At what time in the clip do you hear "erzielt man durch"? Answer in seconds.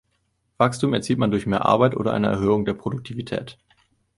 0.95-1.45